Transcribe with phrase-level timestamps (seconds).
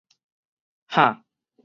[0.89, 1.21] 唅